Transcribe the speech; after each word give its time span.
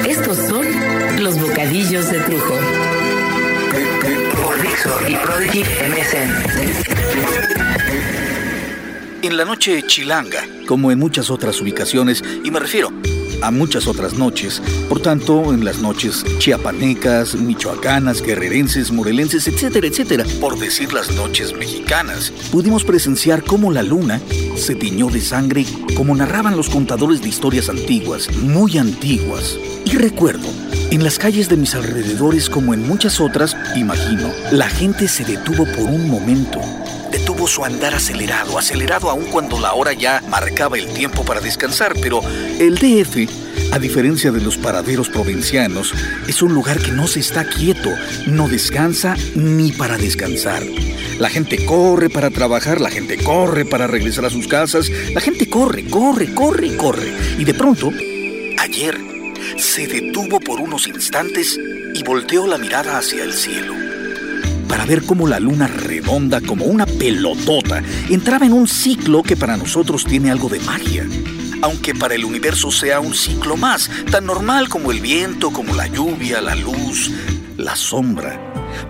Estos 0.00 0.38
son 0.38 0.66
los 1.22 1.38
bocadillos 1.38 2.10
de 2.10 2.18
Trujo. 2.20 2.54
Por 4.42 4.56
y 5.10 5.14
Prodigy 5.16 5.60
MSN. 5.62 6.30
En 9.22 9.36
la 9.36 9.44
noche 9.44 9.82
chilanga, 9.86 10.44
como 10.66 10.90
en 10.90 10.98
muchas 10.98 11.30
otras 11.30 11.60
ubicaciones, 11.60 12.24
y 12.42 12.50
me 12.50 12.58
refiero 12.58 12.90
a 13.42 13.50
muchas 13.50 13.86
otras 13.86 14.14
noches. 14.14 14.62
Por 14.88 15.00
tanto, 15.00 15.52
en 15.52 15.64
las 15.64 15.80
noches 15.80 16.24
chiapanecas, 16.38 17.34
michoacanas, 17.34 18.22
guerrerenses, 18.22 18.90
morelenses, 18.90 19.46
etcétera, 19.48 19.88
etcétera, 19.88 20.24
por 20.40 20.58
decir 20.58 20.92
las 20.92 21.12
noches 21.12 21.52
mexicanas, 21.54 22.30
pudimos 22.50 22.84
presenciar 22.84 23.42
cómo 23.42 23.70
la 23.70 23.82
luna 23.82 24.20
se 24.56 24.74
tiñó 24.74 25.08
de 25.08 25.20
sangre, 25.20 25.66
como 25.96 26.14
narraban 26.14 26.56
los 26.56 26.70
contadores 26.70 27.20
de 27.20 27.28
historias 27.28 27.68
antiguas, 27.68 28.30
muy 28.36 28.78
antiguas. 28.78 29.58
Recuerdo, 29.92 30.48
en 30.90 31.04
las 31.04 31.18
calles 31.18 31.48
de 31.48 31.56
mis 31.56 31.74
alrededores, 31.74 32.48
como 32.48 32.74
en 32.74 32.86
muchas 32.86 33.20
otras, 33.20 33.56
imagino, 33.76 34.32
la 34.50 34.68
gente 34.68 35.06
se 35.06 35.24
detuvo 35.24 35.64
por 35.64 35.84
un 35.84 36.10
momento 36.10 36.60
detuvo 37.12 37.46
su 37.46 37.62
andar 37.62 37.94
acelerado, 37.94 38.58
acelerado 38.58 39.10
aún 39.10 39.26
cuando 39.26 39.60
la 39.60 39.74
hora 39.74 39.92
ya 39.92 40.22
marcaba 40.28 40.78
el 40.78 40.92
tiempo 40.94 41.24
para 41.24 41.40
descansar, 41.40 41.92
pero 42.00 42.22
el 42.58 42.76
DF, 42.76 43.28
a 43.70 43.78
diferencia 43.78 44.32
de 44.32 44.40
los 44.40 44.56
paraderos 44.56 45.10
provincianos, 45.10 45.92
es 46.26 46.42
un 46.42 46.54
lugar 46.54 46.78
que 46.78 46.90
no 46.90 47.06
se 47.06 47.20
está 47.20 47.44
quieto, 47.44 47.90
no 48.26 48.48
descansa 48.48 49.14
ni 49.34 49.72
para 49.72 49.98
descansar. 49.98 50.62
La 51.18 51.28
gente 51.28 51.64
corre 51.66 52.08
para 52.08 52.30
trabajar, 52.30 52.80
la 52.80 52.90
gente 52.90 53.18
corre 53.18 53.66
para 53.66 53.86
regresar 53.86 54.24
a 54.24 54.30
sus 54.30 54.48
casas, 54.48 54.90
la 55.12 55.20
gente 55.20 55.50
corre, 55.50 55.84
corre, 55.84 56.32
corre, 56.32 56.76
corre. 56.76 57.12
Y 57.38 57.44
de 57.44 57.52
pronto, 57.52 57.92
ayer, 58.58 58.98
se 59.58 59.86
detuvo 59.86 60.40
por 60.40 60.60
unos 60.60 60.86
instantes 60.86 61.58
y 61.94 62.02
volteó 62.02 62.46
la 62.46 62.58
mirada 62.58 62.98
hacia 62.98 63.24
el 63.24 63.32
cielo 63.32 63.74
para 64.72 64.86
ver 64.86 65.04
cómo 65.04 65.28
la 65.28 65.38
luna 65.38 65.66
redonda 65.66 66.40
como 66.40 66.64
una 66.64 66.86
pelotota 66.86 67.82
entraba 68.08 68.46
en 68.46 68.54
un 68.54 68.66
ciclo 68.66 69.22
que 69.22 69.36
para 69.36 69.58
nosotros 69.58 70.06
tiene 70.06 70.30
algo 70.30 70.48
de 70.48 70.60
magia. 70.60 71.06
Aunque 71.60 71.94
para 71.94 72.14
el 72.14 72.24
universo 72.24 72.70
sea 72.70 72.98
un 72.98 73.12
ciclo 73.12 73.58
más, 73.58 73.90
tan 74.10 74.24
normal 74.24 74.70
como 74.70 74.90
el 74.90 75.00
viento, 75.02 75.50
como 75.52 75.74
la 75.74 75.88
lluvia, 75.88 76.40
la 76.40 76.54
luz, 76.54 77.10
la 77.58 77.76
sombra. 77.76 78.40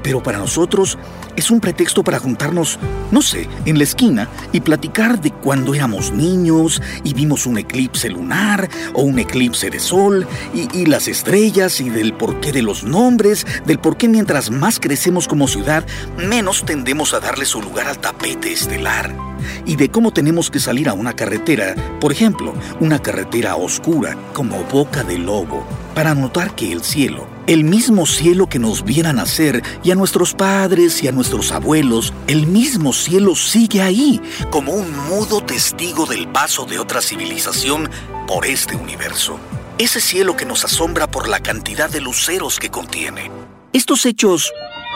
Pero 0.04 0.22
para 0.22 0.38
nosotros 0.38 0.98
es 1.36 1.50
un 1.50 1.60
pretexto 1.60 2.02
para 2.04 2.18
juntarnos, 2.18 2.78
no 3.10 3.22
sé, 3.22 3.48
en 3.64 3.78
la 3.78 3.84
esquina 3.84 4.28
y 4.52 4.60
platicar 4.60 5.20
de 5.20 5.30
cuando 5.30 5.74
éramos 5.74 6.12
niños 6.12 6.80
y 7.04 7.14
vimos 7.14 7.46
un 7.46 7.58
eclipse 7.58 8.08
lunar 8.08 8.68
o 8.94 9.02
un 9.02 9.18
eclipse 9.18 9.70
de 9.70 9.80
sol 9.80 10.26
y, 10.54 10.82
las 10.86 11.08
estrellas 11.08 11.80
y 11.80 11.88
del 11.88 12.12
porqué 12.12 12.52
de 12.52 12.60
los 12.60 12.84
nombres, 12.84 13.46
del 13.64 13.78
por 13.78 13.96
qué 13.96 14.08
mientras 14.08 14.50
más 14.50 14.78
crecemos 14.78 15.28
como 15.28 15.48
ciudad, 15.48 15.86
menos 16.18 16.64
tendemos 16.64 17.14
a 17.14 17.20
darle 17.20 17.44
su 17.44 17.62
lugar 17.62 17.86
al 17.86 17.98
tapete 17.98 18.52
estelar 18.52 19.31
y 19.66 19.76
de 19.76 19.90
cómo 19.90 20.12
tenemos 20.12 20.50
que 20.50 20.60
salir 20.60 20.88
a 20.88 20.94
una 20.94 21.14
carretera, 21.14 21.74
por 22.00 22.12
ejemplo, 22.12 22.54
una 22.80 23.00
carretera 23.00 23.56
oscura 23.56 24.16
como 24.32 24.62
boca 24.64 25.04
de 25.04 25.18
lobo, 25.18 25.66
para 25.94 26.14
notar 26.14 26.54
que 26.54 26.72
el 26.72 26.82
cielo, 26.82 27.26
el 27.46 27.64
mismo 27.64 28.06
cielo 28.06 28.48
que 28.48 28.58
nos 28.58 28.84
viera 28.84 29.12
nacer 29.12 29.62
y 29.82 29.90
a 29.90 29.94
nuestros 29.94 30.34
padres 30.34 31.02
y 31.02 31.08
a 31.08 31.12
nuestros 31.12 31.52
abuelos, 31.52 32.12
el 32.26 32.46
mismo 32.46 32.92
cielo 32.92 33.34
sigue 33.34 33.82
ahí, 33.82 34.20
como 34.50 34.72
un 34.72 34.90
mudo 35.08 35.40
testigo 35.40 36.06
del 36.06 36.28
paso 36.28 36.64
de 36.64 36.78
otra 36.78 37.00
civilización 37.00 37.90
por 38.26 38.46
este 38.46 38.76
universo. 38.76 39.38
Ese 39.78 40.00
cielo 40.00 40.36
que 40.36 40.44
nos 40.44 40.64
asombra 40.64 41.10
por 41.10 41.28
la 41.28 41.40
cantidad 41.40 41.90
de 41.90 42.00
luceros 42.00 42.58
que 42.58 42.70
contiene. 42.70 43.30
Estos 43.72 44.04
hechos 44.04 44.52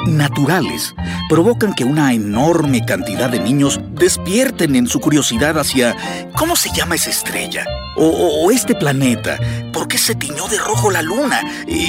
naturales 0.06 0.94
provocan 1.28 1.74
que 1.74 1.84
una 1.84 2.12
enorme 2.12 2.84
cantidad 2.84 3.30
de 3.30 3.40
niños 3.40 3.80
despierten 3.92 4.76
en 4.76 4.86
su 4.86 5.00
curiosidad 5.00 5.58
hacia 5.58 5.96
¿cómo 6.36 6.56
se 6.56 6.70
llama 6.74 6.94
esa 6.94 7.10
estrella? 7.10 7.64
O, 7.98 8.50
este 8.50 8.74
planeta, 8.74 9.38
¿por 9.72 9.88
qué 9.88 9.96
se 9.96 10.14
tiñó 10.14 10.46
de 10.48 10.58
rojo 10.58 10.90
la 10.90 11.00
luna? 11.00 11.40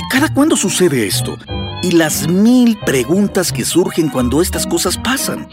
¿Cada 0.10 0.34
cuándo 0.34 0.56
sucede 0.56 1.06
esto? 1.06 1.38
Y 1.84 1.92
las 1.92 2.30
mil 2.30 2.78
preguntas 2.86 3.52
que 3.52 3.66
surgen 3.66 4.10
cuando 4.10 4.42
estas 4.42 4.66
cosas 4.66 4.98
pasan. 4.98 5.50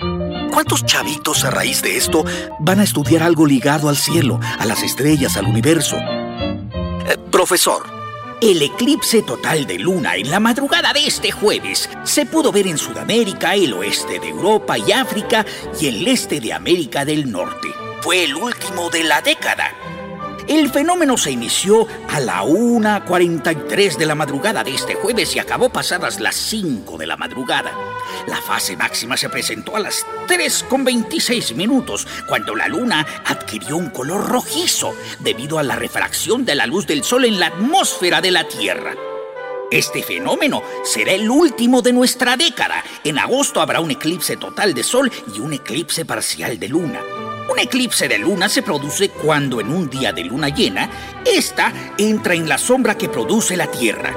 ¿Cuántos 0.53 0.87
chavitos 0.87 1.45
a 1.45 1.51
raíz 1.51 1.83
de 1.83 1.97
esto 1.97 2.25
van 2.61 2.79
a 2.79 2.85
estudiar 2.85 3.25
algo 3.25 3.47
ligado 3.47 3.89
al 3.89 3.97
cielo, 3.97 4.39
a 4.59 4.65
las 4.65 4.85
estrellas, 4.85 5.37
al 5.37 5.47
universo? 5.47 5.97
Eh, 5.97 7.19
profesor, 7.33 7.94
el 8.51 8.61
eclipse 8.61 9.23
total 9.23 9.67
de 9.67 9.79
luna 9.79 10.17
en 10.17 10.31
la 10.31 10.39
madrugada 10.39 10.93
de 10.93 11.07
este 11.07 11.31
jueves 11.31 11.89
se 12.05 12.27
pudo 12.27 12.53
ver 12.53 12.67
en 12.67 12.77
Sudamérica, 12.77 13.55
el 13.55 13.73
oeste 13.73 14.21
de 14.21 14.29
Europa 14.29 14.77
y 14.77 14.93
África 14.93 15.47
y 15.81 15.87
el 15.87 16.07
este 16.07 16.41
de 16.41 16.53
América 16.53 17.07
del 17.07 17.31
Norte. 17.31 17.69
Fue 18.03 18.25
el 18.25 18.35
último 18.35 18.91
de 18.91 19.05
la 19.05 19.23
década 19.23 19.73
el 20.49 20.71
fenómeno 20.71 21.17
se 21.17 21.31
inició 21.31 21.87
a 22.09 22.21
la 22.21 22.43
1.43 22.43 23.97
de 23.97 24.07
la 24.07 24.15
madrugada 24.15 24.63
de 24.63 24.75
este 24.75 24.95
jueves 24.95 25.35
y 25.35 25.39
acabó 25.39 25.71
pasadas 25.71 26.21
las 26.21 26.35
5 26.37 26.99
de 26.99 27.07
la 27.07 27.17
madrugada. 27.17 27.73
La 28.27 28.37
fase 28.37 28.77
máxima 28.77 29.17
se 29.17 29.29
presentó 29.29 29.77
a 29.77 29.81
las 29.81 30.07
3.26 30.29 31.55
minutos, 31.55 32.07
cuando 32.29 32.55
la 32.55 32.69
luna 32.69 33.07
adquirió 33.25 33.77
un 33.77 33.91
color 33.91 34.29
rojizo 34.29 34.95
debido 35.21 35.59
a 35.59 35.63
la 35.63 35.77
refracción 35.77 36.45
de 36.45 36.55
la 36.55 36.67
luz 36.67 36.87
del 36.87 37.05
sol 37.05 37.25
en 37.25 37.41
la 37.41 37.47
atmósfera 37.47 38.21
de 38.21 38.31
la 38.31 38.47
Tierra. 38.47 38.95
Este 39.71 40.03
fenómeno 40.03 40.63
será 40.85 41.13
el 41.13 41.29
último 41.29 41.83
de 41.83 41.93
nuestra 41.93 42.37
década. 42.37 42.85
En 43.03 43.19
agosto 43.19 43.61
habrá 43.61 43.81
un 43.81 43.91
eclipse 43.91 44.37
total 44.37 44.75
de 44.75 44.85
sol 44.85 45.11
y 45.35 45.41
un 45.41 45.55
eclipse 45.55 46.05
parcial 46.05 46.59
de 46.59 46.69
luna. 46.69 47.01
Un 47.55 47.61
eclipse 47.61 48.09
de 48.09 48.19
luna 48.19 48.49
se 48.49 48.63
produce 48.63 49.11
cuando 49.11 49.61
en 49.61 49.71
un 49.71 49.89
día 49.89 50.13
de 50.13 50.25
luna 50.25 50.49
llena, 50.49 50.91
esta 51.25 51.73
entra 51.97 52.35
en 52.35 52.49
la 52.49 52.59
sombra 52.59 52.99
que 52.99 53.09
produce 53.09 53.57
la 53.57 53.69
Tierra. 53.69 54.13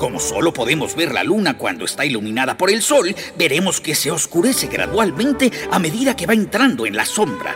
Como 0.00 0.18
solo 0.18 0.52
podemos 0.52 0.96
ver 0.96 1.12
la 1.12 1.22
luna 1.22 1.56
cuando 1.56 1.84
está 1.84 2.04
iluminada 2.04 2.56
por 2.56 2.68
el 2.68 2.82
sol, 2.82 3.14
veremos 3.38 3.80
que 3.80 3.94
se 3.94 4.10
oscurece 4.10 4.66
gradualmente 4.66 5.52
a 5.70 5.78
medida 5.78 6.16
que 6.16 6.26
va 6.26 6.34
entrando 6.34 6.84
en 6.84 6.96
la 6.96 7.06
sombra. 7.06 7.54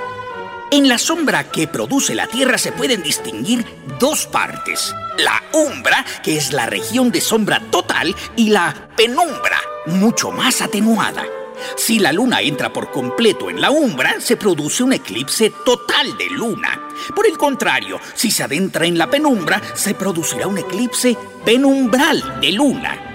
En 0.71 0.87
la 0.87 0.99
sombra 0.99 1.51
que 1.51 1.67
produce 1.67 2.15
la 2.15 2.29
Tierra 2.29 2.57
se 2.57 2.71
pueden 2.71 3.03
distinguir 3.03 3.67
dos 3.99 4.29
partes. 4.29 4.95
La 5.19 5.43
umbra, 5.53 6.05
que 6.23 6.37
es 6.37 6.53
la 6.53 6.67
región 6.67 7.11
de 7.11 7.21
sombra 7.21 7.61
total, 7.73 8.15
y 8.37 8.51
la 8.51 8.89
penumbra, 8.97 9.61
mucho 9.87 10.31
más 10.31 10.63
atenuada. 10.63 11.25
Si 11.77 11.99
la 11.99 12.13
luna 12.13 12.41
entra 12.41 12.73
por 12.73 12.91
completo 12.91 13.51
en 13.51 13.61
la 13.61 13.71
umbra, 13.71 14.21
se 14.21 14.37
produce 14.37 14.83
un 14.83 14.93
eclipse 14.93 15.53
total 15.65 16.17
de 16.17 16.31
luna. 16.31 16.89
Por 17.15 17.27
el 17.27 17.37
contrario, 17.37 18.01
si 18.15 18.31
se 18.31 18.43
adentra 18.43 18.87
en 18.87 18.99
la 18.99 19.11
penumbra, 19.11 19.61
se 19.75 19.95
producirá 19.95 20.47
un 20.47 20.59
eclipse 20.59 21.17
penumbral 21.45 22.41
de 22.41 22.53
luna. 22.53 23.11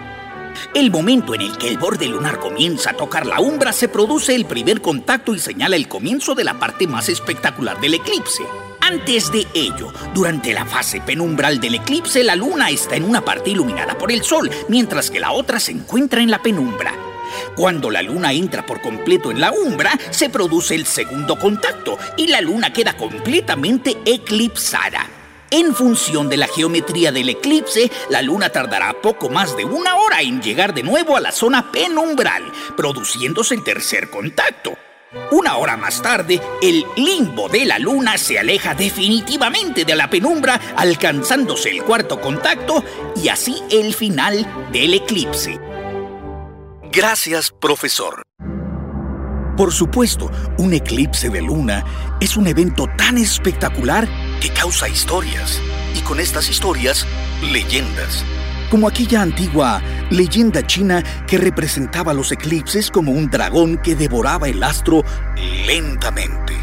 El 0.73 0.91
momento 0.91 1.33
en 1.33 1.41
el 1.41 1.57
que 1.57 1.67
el 1.67 1.77
borde 1.77 2.07
lunar 2.07 2.39
comienza 2.39 2.91
a 2.91 2.97
tocar 2.97 3.25
la 3.25 3.39
umbra 3.39 3.71
se 3.71 3.87
produce 3.87 4.35
el 4.35 4.45
primer 4.45 4.81
contacto 4.81 5.33
y 5.33 5.39
señala 5.39 5.75
el 5.75 5.87
comienzo 5.87 6.35
de 6.35 6.43
la 6.43 6.59
parte 6.59 6.85
más 6.85 7.09
espectacular 7.09 7.79
del 7.79 7.95
eclipse. 7.95 8.43
Antes 8.81 9.31
de 9.31 9.45
ello, 9.53 9.91
durante 10.13 10.53
la 10.53 10.65
fase 10.65 11.01
penumbral 11.01 11.59
del 11.59 11.75
eclipse, 11.75 12.23
la 12.23 12.35
luna 12.35 12.69
está 12.69 12.95
en 12.95 13.03
una 13.03 13.23
parte 13.23 13.51
iluminada 13.51 13.97
por 13.97 14.11
el 14.11 14.23
sol, 14.23 14.49
mientras 14.67 15.11
que 15.11 15.19
la 15.19 15.31
otra 15.31 15.59
se 15.59 15.71
encuentra 15.71 16.21
en 16.21 16.31
la 16.31 16.41
penumbra. 16.41 17.08
Cuando 17.55 17.89
la 17.89 18.01
luna 18.01 18.33
entra 18.33 18.65
por 18.65 18.81
completo 18.81 19.31
en 19.31 19.41
la 19.41 19.51
umbra, 19.51 19.91
se 20.11 20.29
produce 20.29 20.75
el 20.75 20.85
segundo 20.85 21.37
contacto 21.37 21.97
y 22.17 22.27
la 22.27 22.41
luna 22.41 22.71
queda 22.73 22.95
completamente 22.95 23.97
eclipsada. 24.05 25.07
En 25.51 25.73
función 25.73 26.29
de 26.29 26.37
la 26.37 26.47
geometría 26.47 27.11
del 27.11 27.29
eclipse, 27.29 27.91
la 28.09 28.21
luna 28.21 28.49
tardará 28.49 28.93
poco 29.01 29.29
más 29.29 29.57
de 29.57 29.65
una 29.65 29.95
hora 29.95 30.21
en 30.21 30.41
llegar 30.41 30.75
de 30.75 30.83
nuevo 30.83 31.17
a 31.17 31.21
la 31.21 31.31
zona 31.31 31.71
penumbral, 31.71 32.43
produciéndose 32.77 33.55
el 33.55 33.63
tercer 33.63 34.11
contacto. 34.11 34.77
Una 35.31 35.57
hora 35.57 35.75
más 35.75 36.03
tarde, 36.03 36.39
el 36.61 36.85
limbo 36.95 37.49
de 37.49 37.65
la 37.65 37.79
luna 37.79 38.15
se 38.19 38.37
aleja 38.37 38.75
definitivamente 38.75 39.83
de 39.83 39.95
la 39.95 40.07
penumbra, 40.07 40.61
alcanzándose 40.75 41.71
el 41.71 41.81
cuarto 41.81 42.21
contacto 42.21 42.83
y 43.15 43.29
así 43.29 43.55
el 43.71 43.95
final 43.95 44.45
del 44.71 44.93
eclipse. 44.93 45.68
Gracias, 46.91 47.51
profesor. 47.51 48.23
Por 49.55 49.71
supuesto, 49.71 50.31
un 50.57 50.73
eclipse 50.73 51.29
de 51.29 51.39
luna 51.39 51.83
es 52.19 52.35
un 52.35 52.47
evento 52.47 52.87
tan 52.97 53.19
espectacular 53.19 54.07
que 54.41 54.49
causa 54.49 54.89
historias. 54.89 55.61
Y 55.95 56.01
con 56.01 56.19
estas 56.19 56.49
historias, 56.49 57.05
leyendas. 57.43 58.25
Como 58.71 58.87
aquella 58.87 59.21
antigua 59.21 59.83
leyenda 60.09 60.65
china 60.65 61.03
que 61.27 61.37
representaba 61.37 62.15
los 62.15 62.31
eclipses 62.31 62.89
como 62.89 63.11
un 63.11 63.29
dragón 63.29 63.77
que 63.77 63.95
devoraba 63.95 64.49
el 64.49 64.63
astro 64.63 65.03
lentamente. 65.67 66.57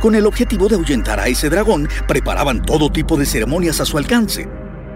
Con 0.00 0.16
el 0.16 0.26
objetivo 0.26 0.68
de 0.68 0.74
ahuyentar 0.74 1.20
a 1.20 1.28
ese 1.28 1.50
dragón, 1.50 1.88
preparaban 2.08 2.62
todo 2.62 2.90
tipo 2.90 3.16
de 3.16 3.26
ceremonias 3.26 3.80
a 3.80 3.84
su 3.84 3.96
alcance. 3.96 4.48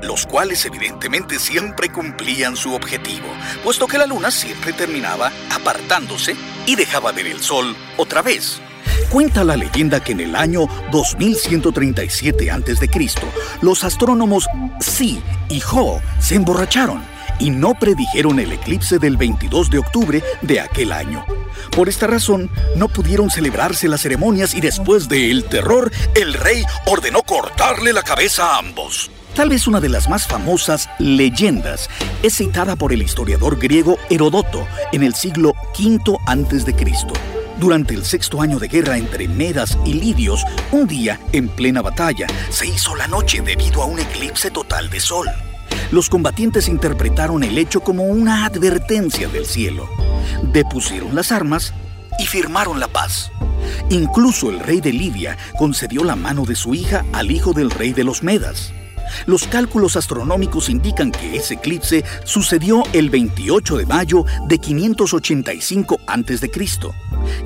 Los 0.03 0.27
cuales 0.27 0.65
evidentemente 0.67 1.39
siempre 1.39 1.91
cumplían 1.91 2.57
su 2.57 2.75
objetivo, 2.75 3.29
puesto 3.65 3.87
que 3.87 3.99
la 3.99 4.07
luna 4.07 4.31
siempre 4.31 4.73
terminaba 4.73 5.33
apartándose 5.51 6.37
y 6.67 6.77
dejaba 6.77 7.13
ver 7.13 7.27
el 7.27 7.41
sol 7.41 7.77
otra 7.97 8.23
vez. 8.23 8.61
Cuenta 9.11 9.45
la 9.45 9.57
leyenda 9.57 10.01
que 10.01 10.13
en 10.13 10.21
el 10.21 10.37
año 10.37 10.67
2137 10.91 12.51
a.C., 12.51 12.91
los 13.61 13.85
astrónomos 13.85 14.49
Si 14.81 15.23
y 15.49 15.63
Ho 15.73 16.01
se 16.21 16.35
emborracharon 16.35 17.03
y 17.39 17.51
no 17.51 17.75
predijeron 17.75 18.39
el 18.39 18.53
eclipse 18.53 18.99
del 18.99 19.17
22 19.17 19.71
de 19.71 19.79
octubre 19.79 20.23
de 20.43 20.61
aquel 20.61 20.93
año. 20.93 21.25
Por 21.75 21.89
esta 21.89 22.07
razón, 22.07 22.51
no 22.77 22.89
pudieron 22.89 23.31
celebrarse 23.31 23.89
las 23.89 24.03
ceremonias 24.03 24.55
y 24.55 24.61
después 24.61 25.09
del 25.09 25.45
terror, 25.45 25.91
el 26.15 26.35
rey 26.35 26.65
ordenó 26.87 27.23
cortarle 27.23 27.93
la 27.93 28.03
cabeza 28.03 28.55
a 28.55 28.59
ambos. 28.59 29.11
Tal 29.35 29.49
vez 29.49 29.67
una 29.67 29.81
de 29.81 29.89
las 29.89 30.11
más 30.11 30.27
famosas 30.27 30.91
leyendas 30.99 31.89
es 32.23 32.37
citada 32.37 32.77
por 32.77 32.93
el 32.93 33.03
historiador 33.03 33.59
griego 33.59 33.97
Herodoto 34.11 34.67
en 34.93 35.03
el 35.03 35.15
siglo 35.15 35.55
V 35.79 36.19
a.C. 36.27 36.75
Durante 37.59 37.95
el 37.95 38.05
sexto 38.05 38.43
año 38.43 38.59
de 38.59 38.69
guerra 38.69 38.99
entre 38.99 39.29
Medas 39.29 39.79
y 39.87 39.95
Lidios, 39.95 40.45
un 40.71 40.87
día, 40.87 41.19
en 41.33 41.49
plena 41.49 41.81
batalla, 41.81 42.27
se 42.51 42.67
hizo 42.67 42.95
la 42.95 43.07
noche 43.07 43.41
debido 43.41 43.83
a 43.83 43.87
un 43.87 44.01
eclipse 44.01 44.51
total 44.51 44.91
de 44.91 45.01
sol. 45.01 45.29
Los 45.91 46.11
combatientes 46.11 46.69
interpretaron 46.69 47.43
el 47.43 47.57
hecho 47.57 47.81
como 47.81 48.05
una 48.05 48.45
advertencia 48.45 49.29
del 49.29 49.47
cielo. 49.47 49.89
Depusieron 50.53 51.15
las 51.15 51.33
armas 51.33 51.73
y 52.19 52.27
firmaron 52.27 52.81
la 52.81 52.89
paz. 52.89 53.31
Incluso 53.89 54.51
el 54.51 54.61
rey 54.61 54.83
de 54.83 54.93
Lidia 54.93 55.39
concedió 55.57 56.05
la 56.05 56.17
mano 56.17 56.45
de 56.45 56.55
su 56.55 56.75
hija 56.75 57.07
al 57.15 57.31
hijo 57.31 57.55
del 57.55 57.71
rey 57.71 57.95
de 57.95 58.05
los 58.05 58.23
Medas. 58.23 58.75
Los 59.27 59.47
cálculos 59.47 59.97
astronómicos 59.97 60.69
indican 60.69 61.11
que 61.11 61.37
ese 61.37 61.55
eclipse 61.55 62.05
sucedió 62.25 62.83
el 62.93 63.11
28 63.11 63.77
de 63.77 63.87
mayo 63.87 64.25
de 64.49 64.59
585 64.59 66.01
a.C. 66.07 66.51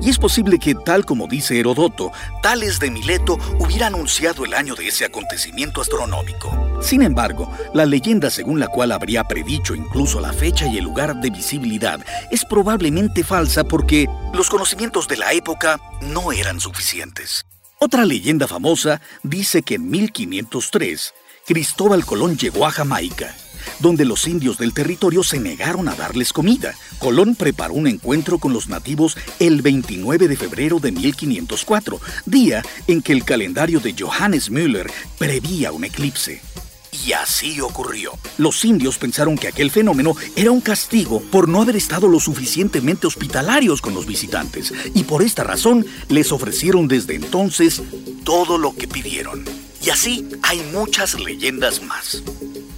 Y 0.01 0.09
es 0.09 0.17
posible 0.17 0.59
que, 0.59 0.75
tal 0.75 1.05
como 1.05 1.27
dice 1.27 1.59
Herodoto, 1.59 2.11
Tales 2.41 2.79
de 2.79 2.91
Mileto 2.91 3.37
hubiera 3.59 3.87
anunciado 3.87 4.45
el 4.45 4.53
año 4.53 4.75
de 4.75 4.87
ese 4.87 5.05
acontecimiento 5.05 5.81
astronómico. 5.81 6.79
Sin 6.81 7.01
embargo, 7.01 7.51
la 7.73 7.85
leyenda 7.85 8.29
según 8.29 8.59
la 8.59 8.67
cual 8.67 8.91
habría 8.91 9.23
predicho 9.23 9.75
incluso 9.75 10.19
la 10.19 10.33
fecha 10.33 10.67
y 10.67 10.77
el 10.77 10.83
lugar 10.83 11.15
de 11.15 11.29
visibilidad 11.29 11.99
es 12.31 12.45
probablemente 12.45 13.23
falsa 13.23 13.63
porque 13.63 14.07
los 14.33 14.49
conocimientos 14.49 15.07
de 15.07 15.17
la 15.17 15.33
época 15.33 15.79
no 16.01 16.31
eran 16.31 16.59
suficientes. 16.59 17.45
Otra 17.79 18.05
leyenda 18.05 18.47
famosa 18.47 19.01
dice 19.21 19.61
que 19.61 19.75
en 19.75 19.89
1503, 19.89 21.13
Cristóbal 21.47 22.05
Colón 22.05 22.37
llegó 22.37 22.67
a 22.67 22.71
Jamaica 22.71 23.33
donde 23.79 24.05
los 24.05 24.27
indios 24.27 24.57
del 24.57 24.73
territorio 24.73 25.23
se 25.23 25.39
negaron 25.39 25.87
a 25.87 25.95
darles 25.95 26.33
comida. 26.33 26.73
Colón 26.99 27.35
preparó 27.35 27.73
un 27.73 27.87
encuentro 27.87 28.39
con 28.39 28.51
los 28.51 28.69
nativos 28.69 29.17
el 29.39 29.61
29 29.61 30.27
de 30.27 30.35
febrero 30.35 30.79
de 30.79 30.91
1504, 30.91 31.99
día 32.25 32.63
en 32.87 33.01
que 33.01 33.13
el 33.13 33.23
calendario 33.23 33.79
de 33.79 33.93
Johannes 33.97 34.49
Müller 34.49 34.91
prevía 35.17 35.71
un 35.71 35.83
eclipse. 35.83 36.41
Y 37.05 37.11
así 37.11 37.61
ocurrió. 37.61 38.13
Los 38.37 38.65
indios 38.65 38.97
pensaron 38.97 39.37
que 39.37 39.47
aquel 39.47 39.69
fenómeno 39.69 40.15
era 40.35 40.51
un 40.51 40.61
castigo 40.61 41.21
por 41.21 41.47
no 41.47 41.61
haber 41.61 41.75
estado 41.75 42.07
lo 42.07 42.19
suficientemente 42.19 43.05
hospitalarios 43.05 43.81
con 43.81 43.93
los 43.93 44.05
visitantes, 44.05 44.73
y 44.95 45.03
por 45.03 45.21
esta 45.21 45.43
razón 45.43 45.85
les 46.09 46.31
ofrecieron 46.31 46.87
desde 46.87 47.15
entonces 47.15 47.83
todo 48.23 48.57
lo 48.57 48.75
que 48.75 48.87
pidieron. 48.87 49.66
Y 49.87 49.89
así 49.89 50.27
hay 50.43 50.59
muchas 50.73 51.17
leyendas 51.17 51.81
más. 51.81 52.21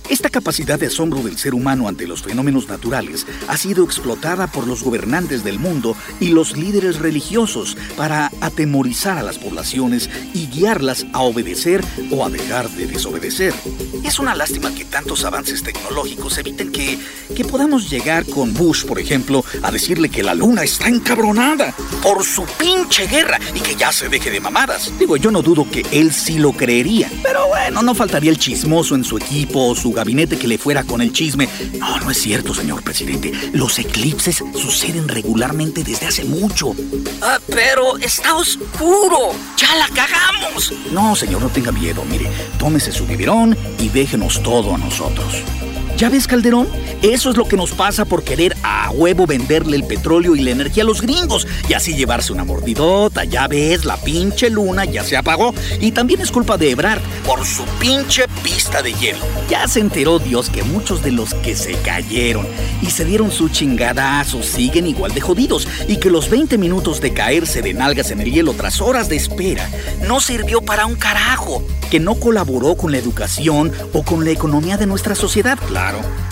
Esta 0.10 0.32
capacidad 0.32 0.80
de 0.80 0.88
asombro 0.88 1.22
del 1.22 1.38
ser 1.38 1.54
humano 1.54 1.88
ante 1.88 2.08
los 2.08 2.24
fenómenos 2.24 2.68
naturales 2.68 3.28
ha 3.48 3.58
sido 3.58 3.84
explotada 3.84 4.48
por 4.48 4.66
los 4.66 4.82
gobernantes 4.82 5.44
del 5.44 5.60
mundo 5.60 5.96
y 6.20 6.30
los 6.30 6.58
líderes 6.58 6.98
religiosos 6.98 7.78
para 7.96 8.32
atemorizar 8.42 9.20
a 9.20 9.24
las 9.24 9.38
poblaciones 9.38 10.10
y 10.34 10.48
guiarlas 10.48 11.06
a 11.14 11.20
obedecer 11.20 11.86
o 12.10 12.26
a 12.26 12.30
dejar 12.32 12.68
de 12.72 12.88
desobedecer. 12.88 13.54
Es 14.04 14.18
una 14.18 14.34
lástima 14.34 14.74
que 14.74 14.84
tantos 14.84 15.26
avances 15.26 15.62
tecnológicos 15.62 16.40
eviten 16.40 16.72
que, 16.72 16.98
que 17.36 17.46
podamos 17.46 17.88
llegar 17.88 18.26
con 18.26 18.56
Bush, 18.56 18.86
por 18.86 19.00
ejemplo, 19.00 19.46
a 19.62 19.70
decirle 19.70 20.10
que 20.10 20.24
la 20.24 20.34
luna 20.34 20.64
está 20.64 20.88
encabronada 20.88 21.76
por 22.02 22.24
su 22.24 22.46
pinche 22.58 23.06
guerra 23.06 23.40
y 23.54 23.60
que 23.60 23.76
ya 23.76 23.92
se 23.92 24.10
deje 24.10 24.32
de 24.32 24.40
mamadas. 24.40 24.92
Digo, 24.98 25.18
yo 25.18 25.30
no 25.30 25.44
dudo 25.44 25.70
que 25.70 25.86
él 25.92 26.12
sí 26.12 26.40
lo 26.40 26.54
creería, 26.54 27.12
pero 27.22 27.48
bueno, 27.48 27.84
no 27.84 27.94
faltaría 27.94 28.32
el 28.32 28.40
chismoso 28.40 28.96
en 28.96 29.04
su 29.04 29.18
equipo 29.18 29.68
o 29.68 29.76
su 29.76 29.99
gabinete 30.00 30.38
que 30.38 30.48
le 30.48 30.58
fuera 30.58 30.86
con 30.86 31.02
el 31.02 31.12
chisme. 31.12 31.50
No, 31.78 32.00
no 32.00 32.10
es 32.10 32.22
cierto, 32.22 32.54
señor 32.54 32.84
presidente. 32.84 33.34
Los 33.52 33.78
eclipses 33.80 34.42
suceden 34.54 35.10
regularmente 35.10 35.84
desde 35.84 36.08
hace 36.08 36.24
mucho. 36.24 36.74
Ah, 37.22 37.38
pero 37.48 37.98
está 37.98 38.36
oscuro. 38.36 39.32
Ya 39.58 39.76
la 39.76 39.88
cagamos. 39.90 40.74
No, 40.94 41.16
señor, 41.16 41.42
no 41.42 41.50
tenga 41.50 41.74
miedo. 41.74 42.06
Mire, 42.06 42.30
tómese 42.58 42.94
su 42.94 43.06
biberón 43.06 43.58
y 43.78 43.90
déjenos 43.90 44.42
todo 44.42 44.74
a 44.74 44.78
nosotros. 44.78 45.44
¿Ya 46.00 46.10
ves, 46.10 46.28
Calderón? 46.28 46.66
Eso 47.02 47.30
es 47.30 47.36
lo 47.36 47.46
que 47.46 47.58
nos 47.58 47.72
pasa 47.72 48.06
por 48.06 48.24
querer 48.24 48.56
a 48.64 48.90
huevo 48.90 49.28
venderle 49.28 49.76
el 49.76 49.84
petróleo 49.84 50.34
y 50.34 50.40
la 50.40 50.52
energía 50.52 50.84
a 50.84 50.86
los 50.86 51.02
gringos 51.02 51.46
y 51.68 51.74
así 51.74 51.94
llevarse 51.94 52.32
una 52.32 52.46
mordidota. 52.46 53.26
Ya 53.26 53.50
ves, 53.50 53.84
la 53.84 53.98
pinche 53.98 54.50
luna 54.50 54.86
ya 54.86 55.04
se 55.04 55.18
apagó 55.18 55.54
y 55.82 55.92
también 55.92 56.22
es 56.22 56.32
culpa 56.32 56.58
de 56.58 56.72
Ebrard 56.72 57.02
por 57.26 57.46
su 57.46 57.66
pinche 57.82 58.30
pista 58.42 58.82
de 58.82 58.94
hielo. 58.94 59.20
Ya 59.50 59.68
se 59.68 59.82
enteró 59.82 60.20
Dios 60.20 60.50
que 60.50 60.64
muchos 60.64 61.04
de 61.04 61.12
los 61.12 61.34
que 61.34 61.54
se 61.58 61.74
cayeron 61.74 62.48
y 62.82 62.92
se 62.92 63.04
dieron 63.04 63.30
su 63.30 63.50
chingadazo 63.50 64.42
siguen 64.42 64.88
igual 64.88 65.14
de 65.14 65.20
jodidos 65.20 65.68
y 65.90 65.98
que 65.98 66.10
los 66.10 66.30
20 66.30 66.58
minutos 66.58 67.02
de 67.02 67.12
caerse 67.12 67.62
de 67.62 67.74
nalgas 67.74 68.12
en 68.12 68.22
el 68.22 68.32
hielo 68.32 68.54
tras 68.54 68.80
horas 68.80 69.10
de 69.10 69.18
espera 69.18 69.70
no 70.08 70.22
sirvió 70.22 70.62
para 70.62 70.86
un 70.86 70.96
carajo, 70.96 71.62
que 71.92 72.00
no 72.00 72.16
colaboró 72.16 72.78
con 72.78 72.94
la 72.94 73.00
educación 73.00 73.74
o 73.92 74.04
con 74.04 74.24
la 74.24 74.32
economía 74.32 74.78
de 74.78 74.86
nuestra 74.86 75.14
sociedad. 75.16 75.60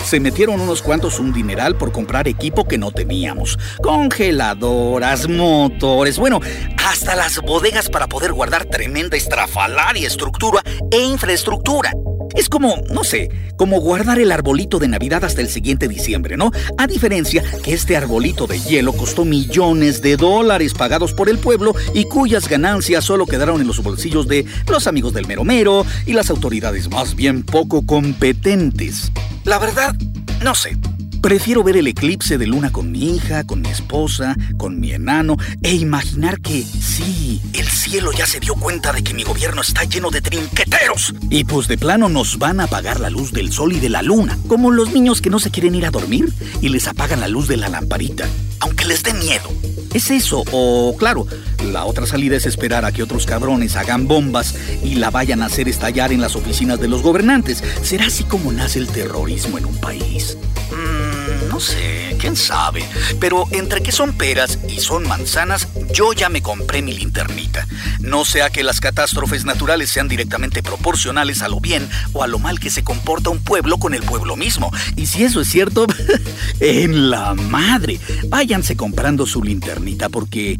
Se 0.04 0.20
metieron 0.20 0.60
unos 0.60 0.82
cuantos 0.82 1.18
un 1.18 1.32
dineral 1.32 1.76
por 1.76 1.92
comprar 1.92 2.28
equipo 2.28 2.66
que 2.66 2.78
no 2.78 2.92
teníamos. 2.92 3.58
Congeladoras, 3.82 5.28
motores, 5.28 6.18
bueno, 6.18 6.40
hasta 6.86 7.14
las 7.14 7.40
bodegas 7.40 7.88
para 7.88 8.06
poder 8.06 8.32
guardar 8.32 8.64
tremenda 8.64 9.16
estrafalaria 9.16 10.06
estructura 10.06 10.62
e 10.90 11.00
infraestructura. 11.00 11.92
Es 12.34 12.48
como, 12.48 12.76
no 12.90 13.04
sé, 13.04 13.30
como 13.56 13.80
guardar 13.80 14.18
el 14.18 14.30
arbolito 14.30 14.78
de 14.78 14.88
Navidad 14.88 15.24
hasta 15.24 15.40
el 15.40 15.48
siguiente 15.48 15.88
diciembre, 15.88 16.36
¿no? 16.36 16.50
A 16.76 16.86
diferencia 16.86 17.42
que 17.62 17.72
este 17.72 17.96
arbolito 17.96 18.46
de 18.46 18.60
hielo 18.60 18.92
costó 18.92 19.24
millones 19.24 20.02
de 20.02 20.16
dólares 20.16 20.74
pagados 20.74 21.12
por 21.12 21.28
el 21.28 21.38
pueblo 21.38 21.74
y 21.94 22.04
cuyas 22.04 22.48
ganancias 22.48 23.04
solo 23.04 23.26
quedaron 23.26 23.60
en 23.60 23.66
los 23.66 23.82
bolsillos 23.82 24.28
de 24.28 24.44
los 24.68 24.86
amigos 24.86 25.12
del 25.14 25.26
meromero 25.26 25.84
y 26.06 26.12
las 26.12 26.30
autoridades 26.30 26.88
más 26.90 27.14
bien 27.14 27.42
poco 27.42 27.84
competentes. 27.84 29.10
La 29.48 29.58
verdad, 29.58 29.96
no 30.42 30.54
sé. 30.54 30.76
Prefiero 31.22 31.64
ver 31.64 31.78
el 31.78 31.86
eclipse 31.86 32.36
de 32.36 32.46
luna 32.46 32.70
con 32.70 32.92
mi 32.92 33.16
hija, 33.16 33.44
con 33.44 33.62
mi 33.62 33.70
esposa, 33.70 34.36
con 34.58 34.78
mi 34.78 34.92
enano 34.92 35.38
e 35.62 35.72
imaginar 35.72 36.38
que 36.42 36.62
sí, 36.62 37.40
el 37.54 37.66
cielo 37.66 38.12
ya 38.12 38.26
se 38.26 38.40
dio 38.40 38.56
cuenta 38.56 38.92
de 38.92 39.02
que 39.02 39.14
mi 39.14 39.22
gobierno 39.22 39.62
está 39.62 39.84
lleno 39.84 40.10
de 40.10 40.20
trinqueteros. 40.20 41.14
Y 41.30 41.44
pues 41.44 41.66
de 41.66 41.78
plano 41.78 42.10
nos 42.10 42.38
van 42.38 42.60
a 42.60 42.64
apagar 42.64 43.00
la 43.00 43.08
luz 43.08 43.32
del 43.32 43.50
sol 43.50 43.72
y 43.72 43.80
de 43.80 43.88
la 43.88 44.02
luna, 44.02 44.38
como 44.48 44.70
los 44.70 44.92
niños 44.92 45.22
que 45.22 45.30
no 45.30 45.38
se 45.38 45.50
quieren 45.50 45.74
ir 45.74 45.86
a 45.86 45.90
dormir 45.90 46.30
y 46.60 46.68
les 46.68 46.86
apagan 46.86 47.20
la 47.20 47.28
luz 47.28 47.48
de 47.48 47.56
la 47.56 47.70
lamparita, 47.70 48.28
aunque 48.60 48.84
les 48.84 49.02
dé 49.02 49.12
miedo. 49.14 49.48
Es 49.94 50.10
eso, 50.10 50.44
o 50.52 50.96
claro, 50.98 51.26
la 51.64 51.84
otra 51.84 52.06
salida 52.06 52.36
es 52.36 52.46
esperar 52.46 52.84
a 52.84 52.92
que 52.92 53.02
otros 53.02 53.26
cabrones 53.26 53.76
hagan 53.76 54.06
bombas 54.06 54.54
y 54.84 54.96
la 54.96 55.10
vayan 55.10 55.42
a 55.42 55.46
hacer 55.46 55.68
estallar 55.68 56.12
en 56.12 56.20
las 56.20 56.36
oficinas 56.36 56.78
de 56.78 56.88
los 56.88 57.02
gobernantes. 57.02 57.64
Será 57.82 58.06
así 58.06 58.24
como 58.24 58.52
nace 58.52 58.78
el 58.78 58.88
terrorismo 58.88 59.58
en 59.58 59.66
un 59.66 59.76
país. 59.78 60.36
Mm, 60.70 61.48
no 61.48 61.58
sé, 61.58 62.16
quién 62.18 62.36
sabe. 62.36 62.84
Pero 63.18 63.46
entre 63.50 63.82
que 63.82 63.92
son 63.92 64.12
peras 64.12 64.58
y 64.68 64.80
son 64.80 65.08
manzanas, 65.08 65.68
yo 65.92 66.12
ya 66.12 66.28
me 66.28 66.42
compré 66.42 66.82
mi 66.82 66.92
linternita. 66.92 67.66
No 68.00 68.24
sea 68.24 68.50
que 68.50 68.62
las 68.62 68.80
catástrofes 68.80 69.44
naturales 69.44 69.90
sean 69.90 70.08
directamente 70.08 70.62
proporcionales 70.62 71.42
a 71.42 71.48
lo 71.48 71.60
bien 71.60 71.88
o 72.12 72.22
a 72.22 72.26
lo 72.26 72.38
mal 72.38 72.60
que 72.60 72.70
se 72.70 72.84
comporta 72.84 73.30
un 73.30 73.42
pueblo 73.42 73.78
con 73.78 73.94
el 73.94 74.02
pueblo 74.02 74.36
mismo. 74.36 74.70
Y 74.96 75.06
si 75.06 75.24
eso 75.24 75.40
es 75.40 75.48
cierto, 75.48 75.86
en 76.60 77.10
la 77.10 77.34
madre, 77.34 77.98
váyanse 78.28 78.76
comprando 78.76 79.26
su 79.26 79.42
linternita 79.42 80.08
porque 80.08 80.58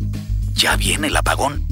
ya 0.54 0.76
viene 0.76 1.08
el 1.08 1.16
apagón. 1.16 1.66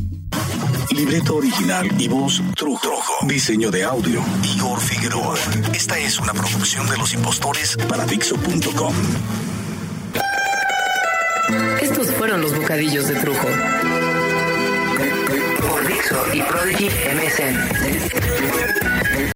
Libreto 0.91 1.37
original 1.37 1.89
y 2.01 2.09
voz 2.09 2.43
Trujo. 2.55 3.27
Diseño 3.27 3.71
de 3.71 3.85
audio 3.85 4.23
Igor 4.55 4.81
Figueroa. 4.81 5.35
Esta 5.75 5.99
es 5.99 6.19
una 6.19 6.33
producción 6.33 6.89
de 6.89 6.97
los 6.97 7.13
impostores 7.13 7.77
para 7.89 8.07
Dixo.com. 8.07 8.95
Fueron 12.27 12.43
los 12.43 12.57
bocadillos 12.57 13.07
de 13.07 13.15
Trujo. 13.21 13.47
Por 15.69 15.87
Dixo 15.87 16.27
y 16.33 16.43
Prodigy 16.43 16.89
MSN. 17.15 18.96